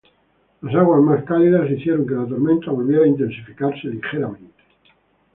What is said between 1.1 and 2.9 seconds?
cálidas hicieron que la tormenta